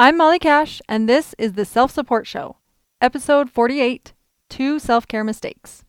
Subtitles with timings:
[0.00, 2.58] I'm Molly Cash, and this is the Self Support Show,
[3.00, 4.12] episode 48
[4.48, 5.82] Two Self Care Mistakes.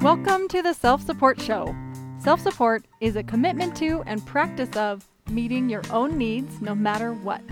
[0.00, 1.76] Welcome to the Self Support Show.
[2.20, 7.12] Self support is a commitment to and practice of meeting your own needs no matter
[7.12, 7.44] what.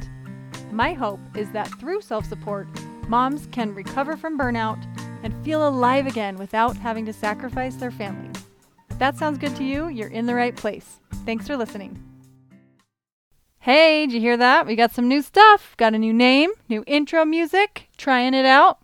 [0.73, 2.68] My hope is that through self support,
[3.07, 4.82] moms can recover from burnout
[5.23, 8.46] and feel alive again without having to sacrifice their families.
[8.89, 11.00] If that sounds good to you, you're in the right place.
[11.27, 12.08] Thanks for listening.
[13.61, 14.67] Hey, did you hear that?
[14.67, 15.77] We got some new stuff.
[15.77, 18.79] Got a new name, new intro music, trying it out.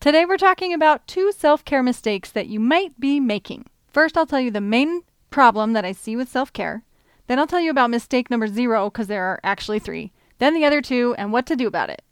[0.00, 3.66] Today we're talking about two self care mistakes that you might be making.
[3.88, 6.82] First, I'll tell you the main problem that I see with self care.
[7.26, 10.12] Then I'll tell you about mistake number zero, because there are actually three.
[10.38, 12.02] Then the other two, and what to do about it.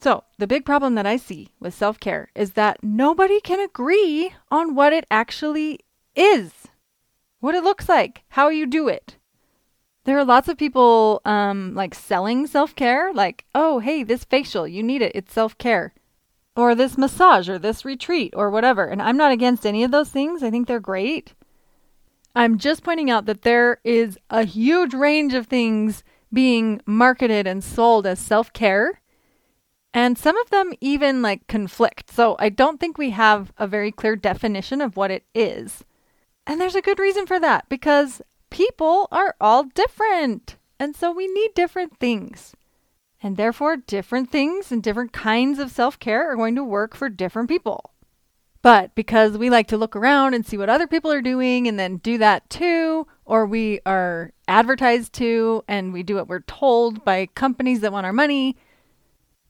[0.00, 4.34] So, the big problem that I see with self care is that nobody can agree
[4.50, 5.78] on what it actually
[6.16, 6.50] is,
[7.38, 9.16] what it looks like, how you do it.
[10.04, 14.66] There are lots of people um, like selling self care, like, oh, hey, this facial,
[14.66, 15.94] you need it, it's self care.
[16.56, 18.86] Or this massage or this retreat or whatever.
[18.86, 21.34] And I'm not against any of those things, I think they're great.
[22.34, 27.62] I'm just pointing out that there is a huge range of things being marketed and
[27.62, 29.00] sold as self care.
[29.92, 32.10] And some of them even like conflict.
[32.12, 35.84] So I don't think we have a very clear definition of what it is.
[36.46, 38.22] And there's a good reason for that because
[38.60, 40.56] people are all different.
[40.78, 42.54] And so we need different things.
[43.22, 47.08] And therefore, different things and different kinds of self care are going to work for
[47.08, 47.94] different people.
[48.60, 51.78] But because we like to look around and see what other people are doing and
[51.78, 57.02] then do that too, or we are advertised to and we do what we're told
[57.02, 58.58] by companies that want our money,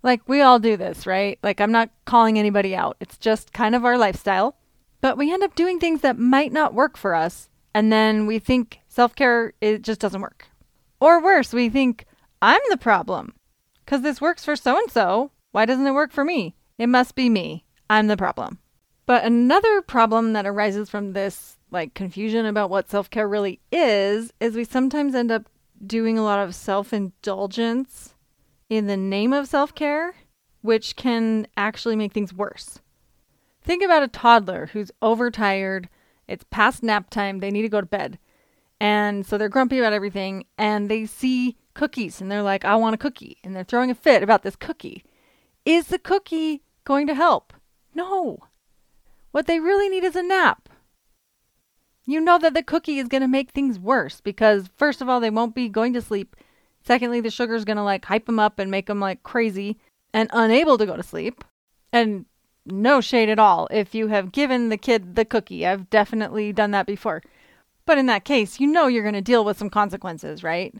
[0.05, 1.37] like we all do this, right?
[1.43, 2.97] Like I'm not calling anybody out.
[3.01, 4.57] It's just kind of our lifestyle.
[5.01, 7.49] But we end up doing things that might not work for us.
[7.75, 10.49] And then we think Self care, it just doesn't work.
[11.01, 12.07] Or worse, we think,
[12.43, 13.35] I'm the problem.
[13.85, 15.31] Because this works for so and so.
[15.53, 16.57] Why doesn't it work for me?
[16.77, 17.65] It must be me.
[17.89, 18.59] I'm the problem.
[19.07, 24.33] But another problem that arises from this, like, confusion about what self care really is,
[24.41, 25.49] is we sometimes end up
[25.87, 28.17] doing a lot of self indulgence
[28.69, 30.17] in the name of self care,
[30.63, 32.81] which can actually make things worse.
[33.63, 35.89] Think about a toddler who's overtired,
[36.27, 38.19] it's past nap time, they need to go to bed.
[38.81, 42.95] And so they're grumpy about everything and they see cookies and they're like, I want
[42.95, 43.37] a cookie.
[43.45, 45.05] And they're throwing a fit about this cookie.
[45.67, 47.53] Is the cookie going to help?
[47.95, 48.39] No.
[49.33, 50.69] What they really need is a nap.
[52.07, 55.21] You know that the cookie is going to make things worse because, first of all,
[55.21, 56.35] they won't be going to sleep.
[56.83, 59.79] Secondly, the sugar is going to like hype them up and make them like crazy
[60.13, 61.45] and unable to go to sleep.
[61.93, 62.25] And
[62.67, 65.67] no shade at all if you have given the kid the cookie.
[65.67, 67.23] I've definitely done that before.
[67.91, 70.73] But in that case, you know you're going to deal with some consequences, right?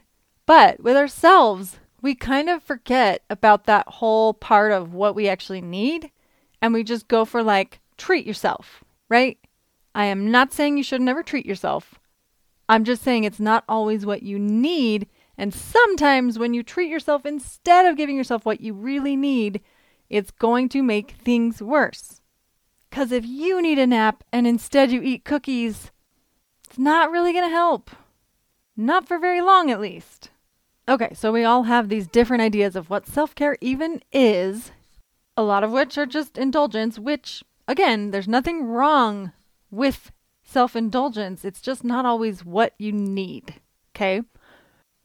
[0.45, 5.59] But with ourselves, we kind of forget about that whole part of what we actually
[5.59, 6.09] need.
[6.61, 9.37] And we just go for like, treat yourself, right?
[9.93, 11.99] I am not saying you should never treat yourself.
[12.69, 15.09] I'm just saying it's not always what you need.
[15.37, 19.59] And sometimes when you treat yourself instead of giving yourself what you really need,
[20.09, 22.21] it's going to make things worse.
[22.89, 25.91] Because if you need a nap and instead you eat cookies,
[26.71, 27.91] it's not really going to help.
[28.77, 30.29] Not for very long, at least.
[30.87, 34.71] Okay, so we all have these different ideas of what self care even is,
[35.35, 39.33] a lot of which are just indulgence, which, again, there's nothing wrong
[39.69, 40.13] with
[40.45, 41.43] self indulgence.
[41.43, 43.55] It's just not always what you need.
[43.93, 44.21] Okay?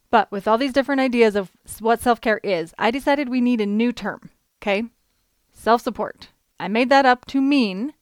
[0.09, 1.51] But with all these different ideas of
[1.81, 4.31] what self care is, I decided we need a new term.
[4.63, 4.85] Okay?
[5.53, 6.29] Self support.
[6.61, 7.95] I made that up to mean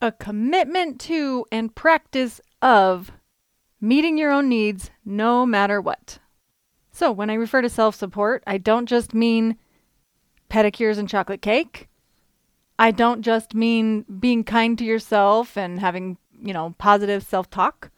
[0.00, 3.12] a commitment to and practice of
[3.80, 6.18] meeting your own needs no matter what.
[6.90, 9.56] So, when I refer to self support, I don't just mean
[10.50, 11.88] pedicures and chocolate cake.
[12.78, 17.90] I don't just mean being kind to yourself and having, you know, positive self talk.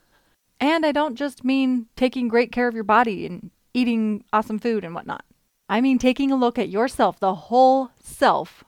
[0.59, 4.84] And I don't just mean taking great care of your body and eating awesome food
[4.84, 5.25] and whatnot.
[5.69, 8.64] I mean taking a look at yourself, the whole self,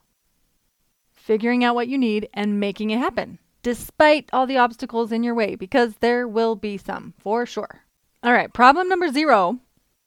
[1.12, 5.34] figuring out what you need and making it happen despite all the obstacles in your
[5.34, 7.84] way, because there will be some for sure.
[8.22, 9.58] All right, problem number zero,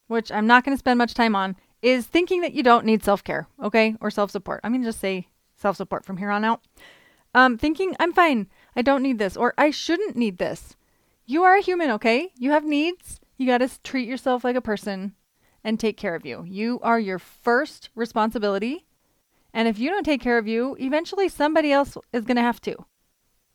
[0.08, 3.04] which I'm not going to spend much time on, is thinking that you don't need
[3.04, 4.62] self care, okay, or self support.
[4.64, 6.62] I'm going to just say self support from here on out.
[7.34, 10.76] Um, thinking I'm fine, I don't need this, or I shouldn't need this.
[11.26, 12.32] You are a human, okay?
[12.38, 13.20] You have needs.
[13.38, 15.14] You got to treat yourself like a person
[15.64, 16.46] and take care of you.
[16.48, 18.86] You are your first responsibility.
[19.54, 22.62] And if you don't take care of you, eventually somebody else is going to have
[22.62, 22.86] to.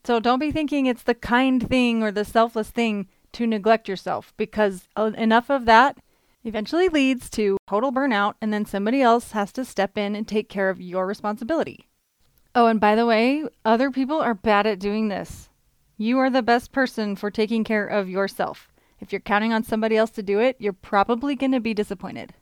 [0.04, 4.32] So don't be thinking it's the kind thing or the selfless thing to neglect yourself
[4.36, 5.98] because enough of that
[6.42, 10.48] eventually leads to total burnout, and then somebody else has to step in and take
[10.48, 11.86] care of your responsibility.
[12.54, 15.50] Oh, and by the way, other people are bad at doing this.
[15.98, 18.72] You are the best person for taking care of yourself.
[19.00, 22.32] If you're counting on somebody else to do it, you're probably going to be disappointed.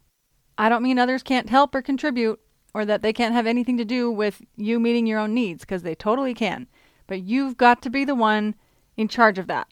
[0.57, 2.41] I don't mean others can't help or contribute
[2.73, 5.83] or that they can't have anything to do with you meeting your own needs, because
[5.83, 6.69] they totally can.
[7.09, 8.55] But you've got to be the one
[8.97, 9.67] in charge of that.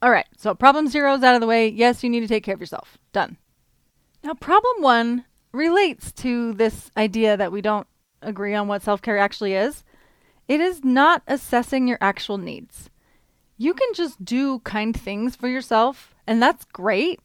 [0.00, 1.68] All right, so problem zero is out of the way.
[1.68, 2.98] Yes, you need to take care of yourself.
[3.12, 3.36] Done.
[4.22, 7.86] Now, problem one relates to this idea that we don't
[8.22, 9.82] agree on what self care actually is.
[10.46, 12.90] It is not assessing your actual needs.
[13.56, 17.20] You can just do kind things for yourself, and that's great.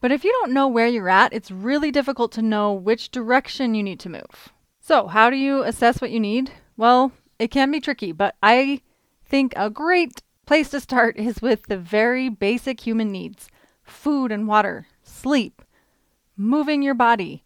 [0.00, 3.74] But if you don't know where you're at, it's really difficult to know which direction
[3.74, 4.52] you need to move.
[4.80, 6.50] So, how do you assess what you need?
[6.76, 8.82] Well, it can be tricky, but I
[9.24, 13.48] think a great place to start is with the very basic human needs
[13.82, 15.60] food and water, sleep,
[16.36, 17.42] moving your body,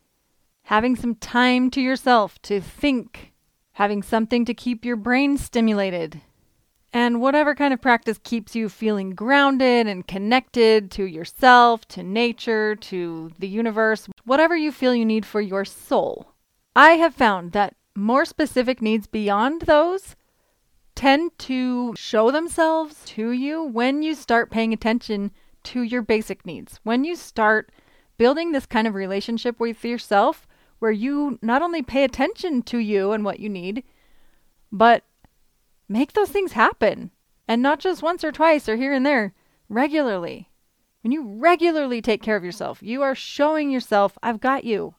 [0.64, 3.32] having some time to yourself to think,
[3.72, 6.20] having something to keep your brain stimulated,
[6.92, 12.76] and whatever kind of practice keeps you feeling grounded and connected to yourself, to nature,
[12.76, 16.34] to the universe, whatever you feel you need for your soul.
[16.74, 20.16] I have found that more specific needs beyond those
[20.94, 25.30] tend to show themselves to you when you start paying attention
[25.62, 26.80] to your basic needs.
[26.82, 27.70] When you start
[28.18, 30.46] building this kind of relationship with yourself
[30.78, 33.82] where you not only pay attention to you and what you need,
[34.72, 35.04] but
[35.88, 37.10] make those things happen.
[37.48, 39.32] And not just once or twice or here and there,
[39.68, 40.50] regularly.
[41.02, 44.94] When you regularly take care of yourself, you are showing yourself, I've got you.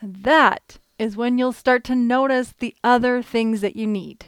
[0.00, 4.26] And that is when you'll start to notice the other things that you need.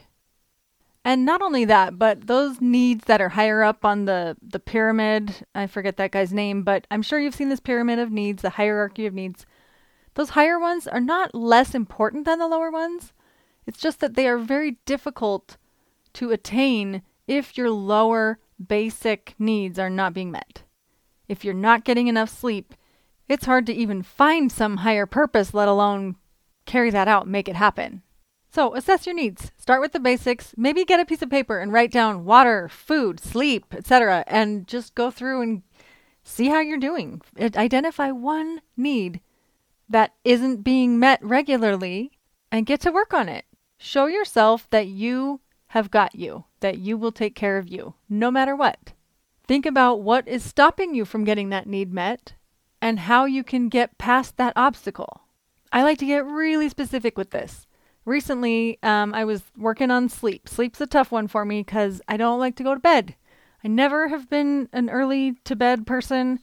[1.03, 5.45] And not only that, but those needs that are higher up on the, the pyramid,
[5.55, 8.51] I forget that guy's name, but I'm sure you've seen this pyramid of needs, the
[8.51, 9.45] hierarchy of needs.
[10.13, 13.13] Those higher ones are not less important than the lower ones,
[13.65, 15.57] it's just that they are very difficult
[16.13, 20.63] to attain if your lower basic needs are not being met.
[21.27, 22.73] If you're not getting enough sleep,
[23.29, 26.17] it's hard to even find some higher purpose, let alone
[26.65, 28.01] carry that out make it happen.
[28.53, 29.51] So, assess your needs.
[29.57, 30.53] Start with the basics.
[30.57, 34.93] Maybe get a piece of paper and write down water, food, sleep, etc., and just
[34.93, 35.61] go through and
[36.23, 37.21] see how you're doing.
[37.39, 39.21] Identify one need
[39.87, 42.11] that isn't being met regularly
[42.51, 43.45] and get to work on it.
[43.77, 48.29] Show yourself that you have got you, that you will take care of you, no
[48.29, 48.91] matter what.
[49.47, 52.33] Think about what is stopping you from getting that need met
[52.81, 55.21] and how you can get past that obstacle.
[55.71, 57.67] I like to get really specific with this.
[58.05, 60.49] Recently, um, I was working on sleep.
[60.49, 63.15] Sleep's a tough one for me because I don't like to go to bed.
[63.63, 66.39] I never have been an early to bed person.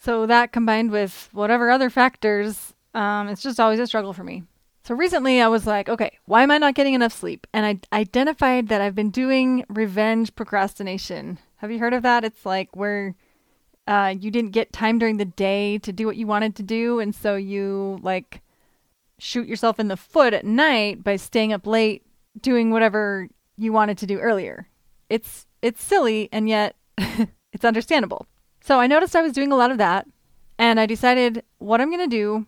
[0.00, 4.44] So, that combined with whatever other factors, um, it's just always a struggle for me.
[4.84, 7.46] So recently I was like, okay, why am I not getting enough sleep?
[7.52, 11.38] And I identified that I've been doing revenge procrastination.
[11.58, 12.24] Have you heard of that?
[12.24, 13.14] It's like where
[13.86, 17.00] uh, you didn't get time during the day to do what you wanted to do,
[17.00, 18.42] and so you like
[19.18, 22.04] shoot yourself in the foot at night by staying up late
[22.40, 24.68] doing whatever you wanted to do earlier.
[25.08, 26.76] It's it's silly and yet
[27.52, 28.26] it's understandable.
[28.60, 30.06] So I noticed I was doing a lot of that,
[30.58, 32.46] and I decided what I'm going to do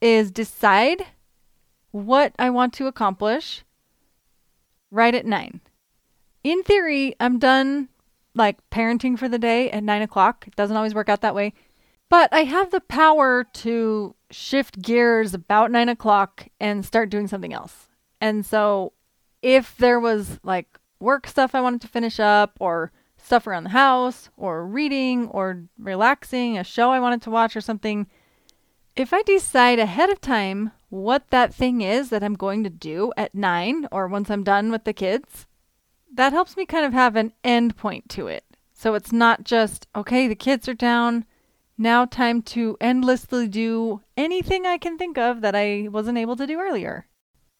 [0.00, 1.04] is decide
[1.90, 3.64] what I want to accomplish
[4.90, 5.60] right at nine.
[6.44, 7.88] In theory, I'm done
[8.38, 10.44] like parenting for the day at nine o'clock.
[10.46, 11.52] It doesn't always work out that way.
[12.08, 17.52] But I have the power to shift gears about nine o'clock and start doing something
[17.52, 17.88] else.
[18.20, 18.92] And so
[19.42, 23.70] if there was like work stuff I wanted to finish up or stuff around the
[23.70, 28.06] house or reading or relaxing, a show I wanted to watch or something,
[28.96, 33.12] if I decide ahead of time what that thing is that I'm going to do
[33.16, 35.46] at nine or once I'm done with the kids,
[36.12, 38.44] that helps me kind of have an end point to it.
[38.72, 41.24] So it's not just, okay, the kids are down.
[41.76, 46.46] Now, time to endlessly do anything I can think of that I wasn't able to
[46.46, 47.06] do earlier.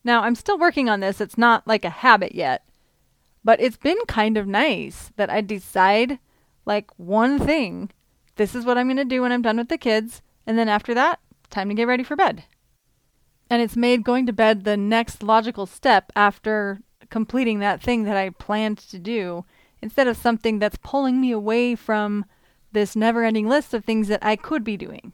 [0.05, 1.21] Now, I'm still working on this.
[1.21, 2.65] It's not like a habit yet,
[3.45, 6.19] but it's been kind of nice that I decide
[6.65, 7.91] like one thing.
[8.37, 10.23] This is what I'm going to do when I'm done with the kids.
[10.47, 12.45] And then after that, time to get ready for bed.
[13.51, 18.17] And it's made going to bed the next logical step after completing that thing that
[18.17, 19.45] I planned to do
[19.81, 22.25] instead of something that's pulling me away from
[22.73, 25.13] this never ending list of things that I could be doing.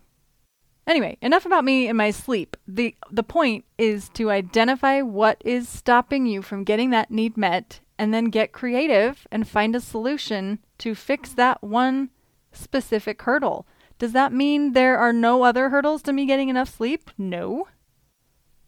[0.87, 2.57] Anyway, enough about me and my sleep.
[2.69, 7.81] The the point is to identify what is stopping you from getting that need met
[7.99, 12.11] and then get creative and find a solution to fix that one
[12.53, 13.67] specific hurdle
[13.99, 17.11] Does that mean there are no other hurdles to me getting enough sleep?
[17.17, 17.69] No.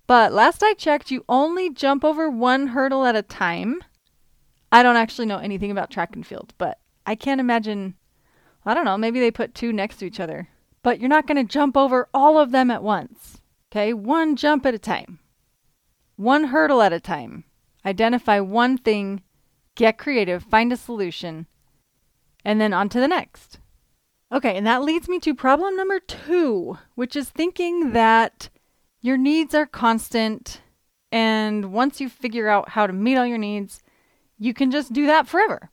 [0.06, 3.82] But last I checked, you only jump over one hurdle at a time.
[4.70, 7.94] I don't actually know anything about track and field, but I can't imagine.
[8.64, 10.48] I don't know, maybe they put two next to each other.
[10.82, 13.38] But you're not going to jump over all of them at once.
[13.72, 15.18] Okay, one jump at a time,
[16.14, 17.44] one hurdle at a time.
[17.84, 19.22] Identify one thing,
[19.74, 21.46] get creative, find a solution,
[22.44, 23.58] and then on to the next.
[24.32, 28.48] Okay, and that leads me to problem number two, which is thinking that
[29.00, 30.60] your needs are constant,
[31.12, 33.82] and once you figure out how to meet all your needs,
[34.38, 35.70] you can just do that forever.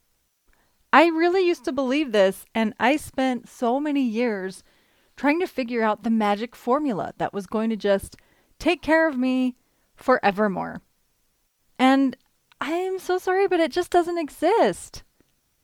[0.92, 4.63] I really used to believe this, and I spent so many years
[5.15, 8.15] trying to figure out the magic formula that was going to just
[8.60, 9.56] take care of me
[9.96, 10.82] forevermore.
[11.80, 12.15] And
[12.62, 15.03] I am so sorry, but it just doesn't exist.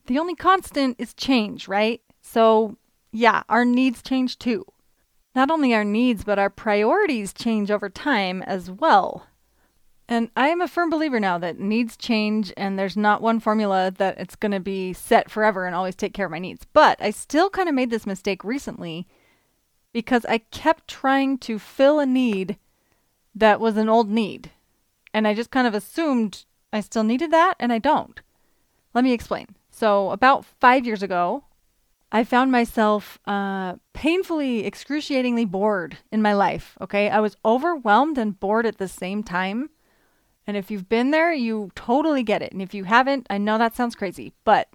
[0.06, 2.00] The only constant is change, right?
[2.20, 2.76] So,
[3.12, 4.64] yeah, our needs change too.
[5.34, 9.26] Not only our needs, but our priorities change over time as well.
[10.08, 13.92] And I am a firm believer now that needs change and there's not one formula
[13.96, 16.66] that it's going to be set forever and always take care of my needs.
[16.72, 19.06] But I still kind of made this mistake recently
[19.92, 22.58] because I kept trying to fill a need
[23.36, 24.50] that was an old need.
[25.14, 28.20] And I just kind of assumed I still needed that and I don't.
[28.94, 29.54] Let me explain.
[29.70, 31.44] So, about five years ago,
[32.12, 36.76] I found myself uh, painfully, excruciatingly bored in my life.
[36.80, 37.08] Okay.
[37.08, 39.70] I was overwhelmed and bored at the same time.
[40.46, 42.52] And if you've been there, you totally get it.
[42.52, 44.68] And if you haven't, I know that sounds crazy, but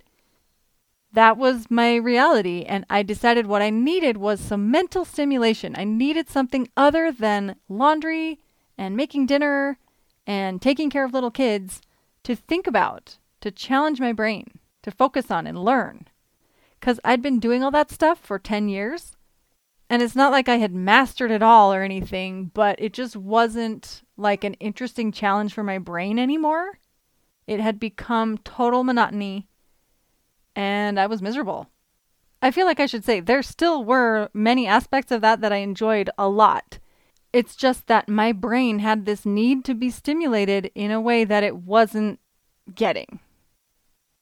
[1.12, 2.64] that was my reality.
[2.64, 5.76] And I decided what I needed was some mental stimulation.
[5.78, 8.40] I needed something other than laundry
[8.78, 9.78] and making dinner
[10.26, 11.82] and taking care of little kids
[12.24, 16.08] to think about, to challenge my brain, to focus on and learn.
[16.86, 19.18] Because I'd been doing all that stuff for 10 years.
[19.90, 24.04] And it's not like I had mastered it all or anything, but it just wasn't
[24.18, 26.78] like an interesting challenge for my brain anymore.
[27.48, 29.48] It had become total monotony
[30.56, 31.72] and I was miserable.
[32.40, 35.58] I feel like I should say there still were many aspects of that that I
[35.58, 36.78] enjoyed a lot.
[37.34, 41.44] It's just that my brain had this need to be stimulated in a way that
[41.44, 42.20] it wasn't
[42.76, 43.22] getting.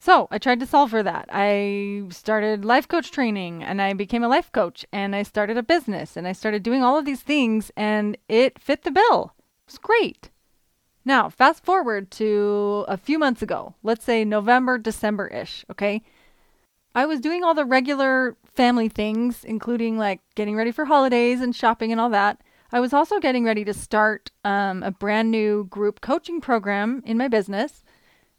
[0.03, 1.29] So I tried to solve for that.
[1.31, 5.63] I started life coach training and I became a life coach and I started a
[5.63, 9.33] business and I started doing all of these things and it fit the bill.
[9.65, 10.29] It's great.
[11.05, 16.01] Now, fast forward to a few months ago, let's say November, December ish, okay?
[16.93, 21.55] I was doing all the regular family things, including like getting ready for holidays and
[21.55, 22.41] shopping and all that.
[22.73, 27.17] I was also getting ready to start um, a brand new group coaching program in
[27.17, 27.82] my business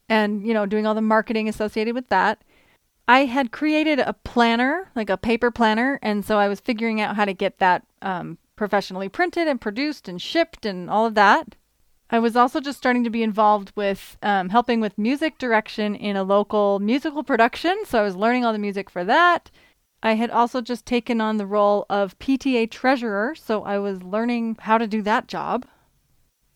[0.09, 2.43] and, you know, doing all the marketing associated with that.
[3.07, 7.17] I had created a planner, like a paper planner, and so I was figuring out
[7.17, 11.55] how to get that um, professionally printed and produced and shipped and all of that.
[12.11, 16.17] I was also just starting to be involved with um, helping with music direction in
[16.17, 17.77] a local musical production.
[17.85, 19.51] So I was learning all the music for that.
[20.03, 23.35] I had also just taken on the role of PTA treasurer.
[23.35, 25.67] So I was learning how to do that job.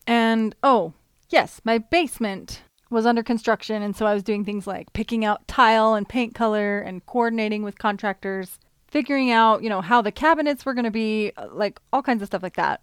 [0.06, 0.92] And oh,
[1.30, 3.82] yes, my basement was under construction.
[3.82, 7.62] And so I was doing things like picking out tile and paint color and coordinating
[7.62, 11.78] with contractors figuring out, you know, how the cabinets were going to be, uh, like
[11.92, 12.80] all kinds of stuff like that.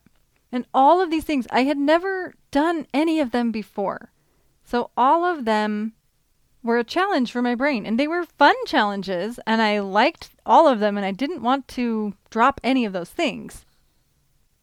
[0.52, 4.12] And all of these things, I had never done any of them before.
[4.64, 5.94] So all of them
[6.64, 7.86] were a challenge for my brain.
[7.86, 9.40] And they were fun challenges.
[9.46, 10.98] And I liked all of them.
[10.98, 13.65] And I didn't want to drop any of those things.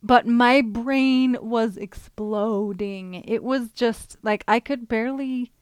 [0.03, 3.23] But my brain was exploding.
[3.27, 5.53] It was just like I could barely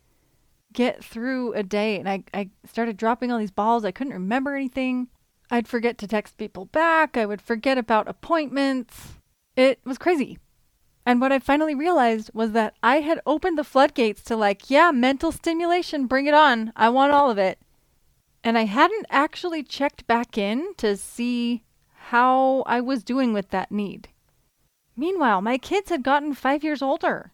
[0.72, 1.98] get through a day.
[1.98, 3.84] And I, I started dropping all these balls.
[3.84, 5.08] I couldn't remember anything.
[5.50, 7.16] I'd forget to text people back.
[7.16, 9.14] I would forget about appointments.
[9.56, 10.38] It was crazy.
[11.04, 14.90] And what I finally realized was that I had opened the floodgates to, like, yeah,
[14.90, 16.72] mental stimulation, bring it on.
[16.76, 17.58] I want all of it.
[18.44, 23.72] And I hadn't actually checked back in to see how I was doing with that
[23.72, 24.08] need.
[25.00, 27.32] Meanwhile, my kids had gotten five years older.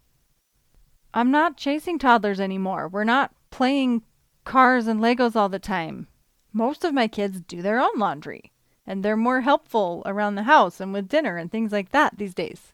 [1.12, 2.88] I'm not chasing toddlers anymore.
[2.88, 4.02] We're not playing
[4.44, 6.06] cars and Legos all the time
[6.56, 8.50] most of my kids do their own laundry
[8.86, 12.34] and they're more helpful around the house and with dinner and things like that these
[12.34, 12.72] days.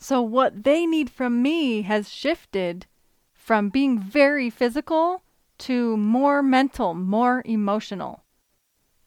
[0.00, 2.86] So, what they need from me has shifted
[3.32, 5.22] from being very physical
[5.58, 8.24] to more mental, more emotional.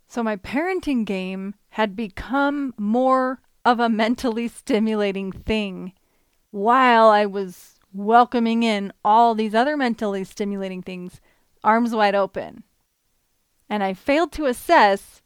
[0.08, 5.94] So, my parenting game had become more of a mentally stimulating thing
[6.51, 11.22] while I was welcoming in all these other mentally stimulating things,
[11.63, 12.63] arms wide open
[13.72, 15.22] and I failed to assess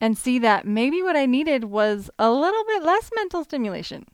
[0.00, 4.06] and see that maybe what I needed was a little bit less mental stimulation.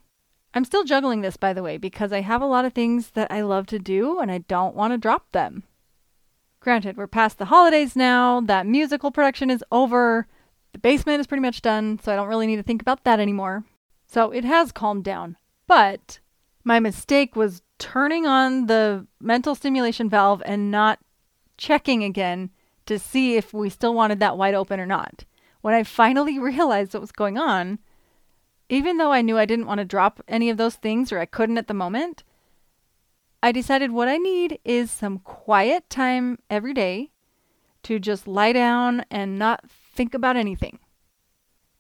[0.55, 3.31] I'm still juggling this, by the way, because I have a lot of things that
[3.31, 5.65] I love to do and I don't want to drop them.
[6.61, 10.27] Granted, we're past the holidays now, that musical production is over,
[10.79, 13.19] the basement is pretty much done, so I don't really need to think about that
[13.19, 13.65] anymore.
[14.07, 15.37] So it has calmed down.
[15.67, 16.21] But
[16.63, 21.01] my mistake was turning on the mental stimulation valve and not
[21.57, 22.51] checking again
[22.87, 25.25] to see if we still wanted that wide open or not.
[25.61, 27.81] When I finally realized what was going on,
[28.69, 31.27] even though I knew I didn't want to drop any of those things or I
[31.27, 32.23] couldn't at the moment,
[33.43, 37.11] I decided what I need is some quiet time every day
[37.83, 40.79] to just lie down and not think about anything.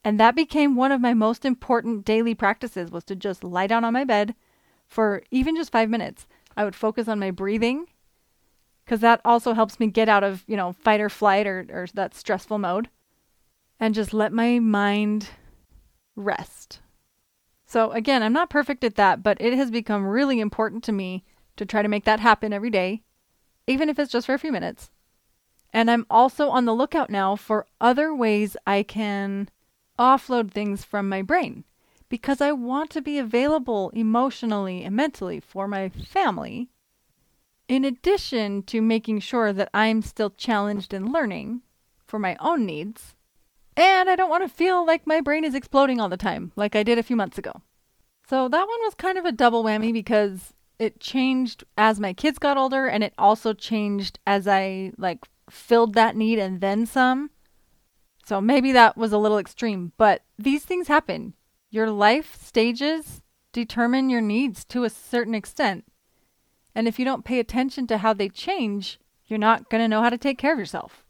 [0.05, 3.85] And that became one of my most important daily practices was to just lie down
[3.85, 4.35] on my bed
[4.89, 6.27] for even just 5 minutes.
[6.57, 7.87] I would focus on my breathing
[8.87, 11.87] cuz that also helps me get out of, you know, fight or flight or or
[11.95, 12.89] that stressful mode
[13.79, 15.31] and just let my mind
[16.17, 16.81] rest.
[17.67, 21.25] So again, I'm not perfect at that, but it has become really important to me
[21.57, 23.03] to try to make that happen every day,
[23.69, 24.91] even if it's just for a few minutes.
[25.73, 29.49] And I'm also on the lookout now for other ways I can
[29.99, 31.65] offload things from my brain
[32.09, 36.69] because I want to be available emotionally and mentally for my family,
[37.69, 41.61] in addition to making sure that I'm still challenged in learning
[42.07, 43.15] for my own needs.
[43.77, 46.75] And I don't want to feel like my brain is exploding all the time, like
[46.75, 47.61] I did a few months ago.
[48.27, 52.39] So that one was kind of a double whammy because it changed as my kids
[52.39, 57.31] got older and it also changed as I like filled that need and then some.
[58.25, 61.35] So maybe that was a little extreme, but these things happen.
[61.71, 65.85] Your life stages determine your needs to a certain extent.
[66.75, 70.03] And if you don't pay attention to how they change, you're not going to know
[70.03, 71.05] how to take care of yourself.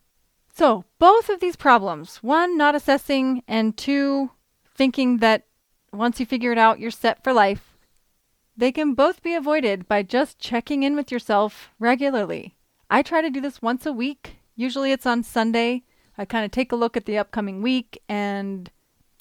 [0.54, 4.30] So, both of these problems one, not assessing, and two,
[4.74, 5.44] thinking that
[5.92, 7.78] once you figure it out, you're set for life
[8.58, 12.56] they can both be avoided by just checking in with yourself regularly.
[12.90, 14.37] I try to do this once a week.
[14.58, 15.84] Usually it's on Sunday.
[16.18, 18.68] I kind of take a look at the upcoming week and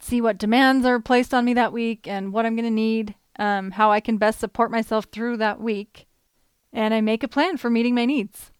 [0.01, 3.13] see what demands are placed on me that week and what I'm going to need,
[3.37, 6.07] um, how I can best support myself through that week.
[6.73, 8.51] And I make a plan for meeting my needs.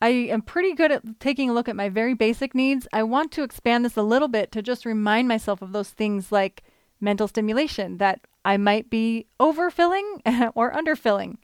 [0.00, 2.86] I am pretty good at taking a look at my very basic needs.
[2.92, 6.30] I want to expand this a little bit to just remind myself of those things
[6.30, 6.62] like
[7.00, 10.20] mental stimulation that I might be overfilling
[10.54, 11.38] or underfilling.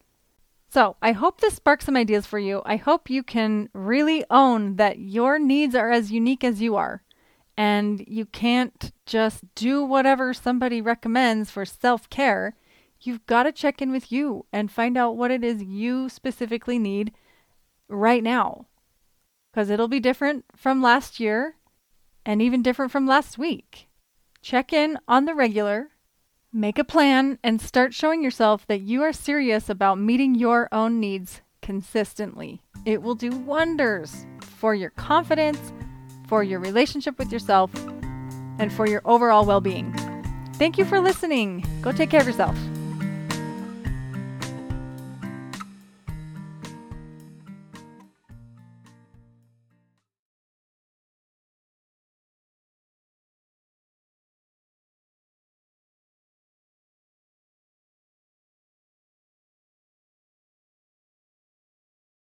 [0.73, 2.63] So, I hope this sparks some ideas for you.
[2.65, 7.03] I hope you can really own that your needs are as unique as you are.
[7.57, 12.55] And you can't just do whatever somebody recommends for self care.
[13.01, 16.79] You've got to check in with you and find out what it is you specifically
[16.79, 17.13] need
[17.89, 18.67] right now.
[19.53, 21.57] Because it'll be different from last year
[22.25, 23.89] and even different from last week.
[24.41, 25.91] Check in on the regular
[26.53, 30.99] Make a plan and start showing yourself that you are serious about meeting your own
[30.99, 32.61] needs consistently.
[32.85, 35.73] It will do wonders for your confidence,
[36.27, 37.71] for your relationship with yourself,
[38.59, 39.95] and for your overall well being.
[40.55, 41.65] Thank you for listening.
[41.83, 42.59] Go take care of yourself.